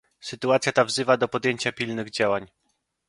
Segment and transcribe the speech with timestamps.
[0.19, 2.47] Sytuacja ta wzywa do podjęcia pilnych działań